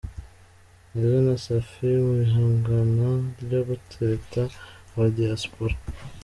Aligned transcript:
Nizzo 0.91 1.19
na 1.27 1.35
Safi 1.43 1.89
mu 2.05 2.13
ihangana 2.25 3.07
ryo 3.41 3.59
gutereta 3.67 4.41
aba 4.91 5.05
Diaspora. 5.17 5.75